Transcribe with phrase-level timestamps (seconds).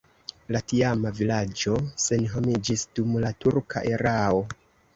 [0.53, 4.45] La tiama vilaĝo senhomiĝis dum la turka erao.